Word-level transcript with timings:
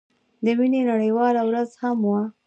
د 0.43 0.45
مينې 0.59 0.81
نړيواله 0.91 1.41
ورځ 1.49 1.69
هم 1.81 1.97
وه. 2.09 2.21